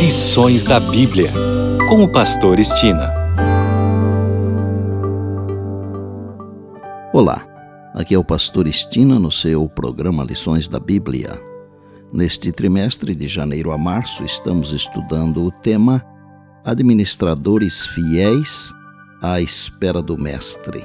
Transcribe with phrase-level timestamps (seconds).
[0.00, 1.30] Lições da Bíblia,
[1.86, 3.12] com o Pastor Estina.
[7.12, 7.46] Olá,
[7.92, 11.38] aqui é o Pastor Estina no seu programa Lições da Bíblia.
[12.10, 16.02] Neste trimestre, de janeiro a março, estamos estudando o tema
[16.64, 18.72] Administradores Fiéis
[19.20, 20.82] à Espera do Mestre.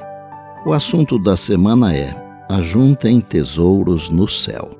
[0.65, 2.13] O assunto da semana é
[2.49, 4.77] Ajuntem Tesouros no Céu.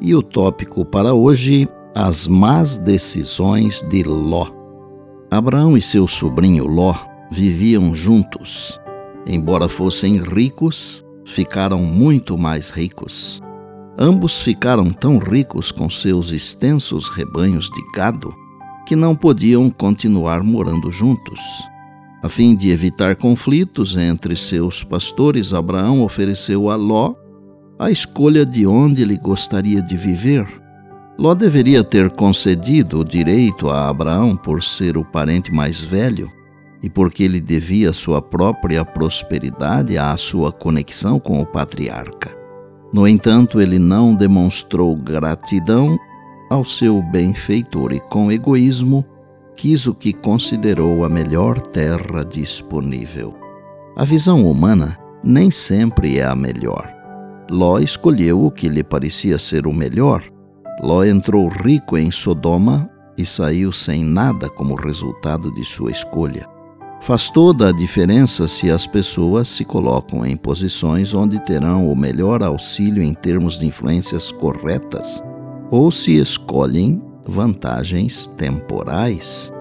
[0.00, 1.68] E o tópico para hoje
[2.00, 4.46] as más decisões de Ló.
[5.32, 6.94] Abraão e seu sobrinho Ló
[7.28, 8.80] viviam juntos.
[9.26, 13.42] Embora fossem ricos, ficaram muito mais ricos.
[13.98, 18.32] Ambos ficaram tão ricos com seus extensos rebanhos de gado
[18.86, 21.40] que não podiam continuar morando juntos.
[22.22, 27.16] A fim de evitar conflitos entre seus pastores, Abraão ofereceu a Ló
[27.76, 30.67] a escolha de onde ele gostaria de viver
[31.18, 36.30] Ló deveria ter concedido o direito a Abraão por ser o parente mais velho
[36.80, 42.30] e porque ele devia sua própria prosperidade à sua conexão com o patriarca.
[42.94, 45.98] No entanto, ele não demonstrou gratidão
[46.48, 49.04] ao seu benfeitor e, com egoísmo,
[49.56, 53.34] quis o que considerou a melhor terra disponível.
[53.96, 56.88] A visão humana nem sempre é a melhor.
[57.50, 60.22] Ló escolheu o que lhe parecia ser o melhor
[60.80, 66.46] Ló entrou rico em Sodoma e saiu sem nada como resultado de sua escolha.
[67.00, 72.42] Faz toda a diferença se as pessoas se colocam em posições onde terão o melhor
[72.42, 75.22] auxílio em termos de influências corretas
[75.70, 79.52] ou se escolhem vantagens temporais.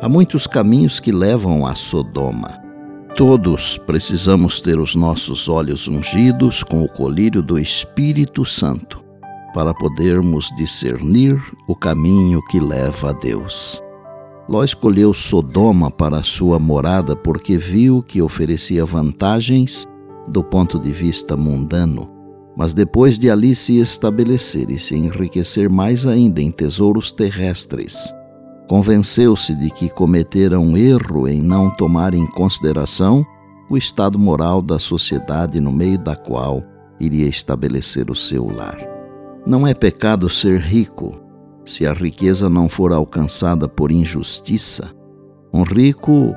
[0.00, 2.60] Há muitos caminhos que levam a Sodoma.
[3.14, 9.01] Todos precisamos ter os nossos olhos ungidos com o colírio do Espírito Santo
[9.52, 13.82] para podermos discernir o caminho que leva a Deus.
[14.48, 19.86] Ló escolheu Sodoma para sua morada porque viu que oferecia vantagens
[20.28, 22.10] do ponto de vista mundano,
[22.56, 28.14] mas depois de ali se estabelecer e se enriquecer mais ainda em tesouros terrestres,
[28.68, 33.24] convenceu-se de que cometera um erro em não tomar em consideração
[33.70, 36.62] o estado moral da sociedade no meio da qual
[37.00, 38.91] iria estabelecer o seu lar.
[39.44, 41.20] Não é pecado ser rico
[41.64, 44.90] se a riqueza não for alcançada por injustiça.
[45.52, 46.32] Um rico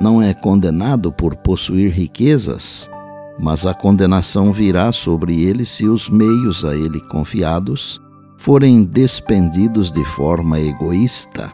[0.00, 2.90] não é condenado por possuir riquezas,
[3.38, 7.98] mas a condenação virá sobre ele se os meios a ele confiados
[8.36, 11.50] forem despendidos de forma egoísta.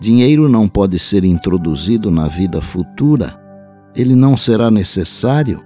[0.00, 3.38] Dinheiro não pode ser introduzido na vida futura.
[3.94, 5.62] Ele não será necessário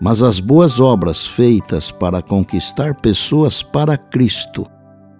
[0.00, 4.64] mas as boas obras feitas para conquistar pessoas para Cristo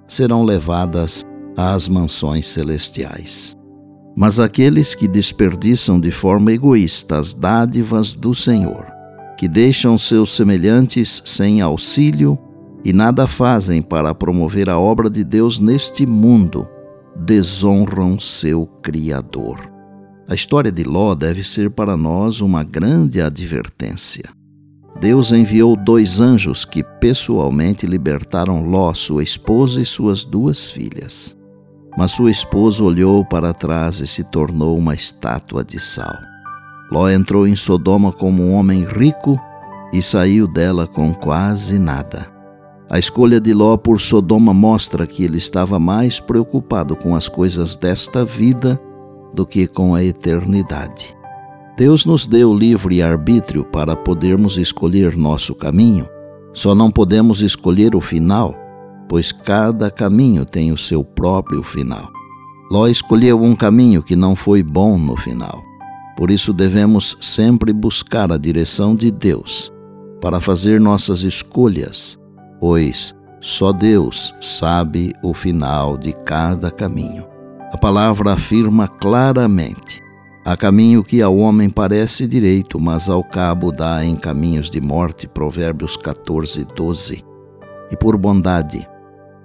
[0.07, 1.25] serão levadas
[1.57, 3.57] às mansões celestiais.
[4.17, 8.87] Mas aqueles que desperdiçam de forma egoísta as dádivas do Senhor,
[9.37, 12.39] que deixam seus semelhantes sem auxílio
[12.85, 16.69] e nada fazem para promover a obra de Deus neste mundo,
[17.17, 19.59] desonram seu Criador.
[20.29, 24.38] A história de Ló deve ser para nós uma grande advertência.
[25.01, 31.37] Deus enviou dois anjos que pessoalmente libertaram Ló, sua esposa e suas duas filhas.
[31.97, 36.17] Mas sua esposa olhou para trás e se tornou uma estátua de sal.
[36.91, 39.39] Ló entrou em Sodoma como um homem rico
[39.93, 42.27] e saiu dela com quase nada.
[42.91, 47.77] A escolha de Ló por Sodoma mostra que ele estava mais preocupado com as coisas
[47.77, 48.81] desta vida
[49.35, 51.18] do que com a eternidade.
[51.79, 56.09] Deus nos deu livre arbítrio para podermos escolher nosso caminho.
[56.53, 58.53] Só não podemos escolher o final,
[59.09, 62.11] pois cada caminho tem o seu próprio final.
[62.69, 65.63] Ló escolheu um caminho que não foi bom no final.
[66.17, 69.73] Por isso devemos sempre buscar a direção de Deus
[70.21, 72.19] para fazer nossas escolhas,
[72.59, 77.25] pois só Deus sabe o final de cada caminho.
[77.73, 80.08] A palavra afirma claramente
[80.45, 85.29] Há caminho que ao homem parece direito, mas ao cabo dá em caminhos de morte.
[85.29, 87.25] Provérbios 14, 12.
[87.91, 88.89] E por bondade,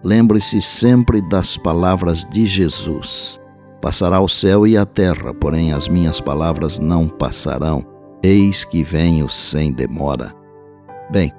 [0.04, 3.40] lembre-se sempre das palavras de Jesus.
[3.82, 7.86] Passará o céu e a terra, porém as minhas palavras não passarão.
[8.24, 10.34] Eis que venho sem demora.
[11.12, 11.32] Bem,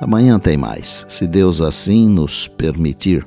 [0.00, 3.26] amanhã tem mais, se Deus assim nos permitir.